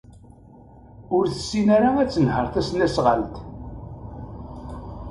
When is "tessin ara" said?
1.27-1.89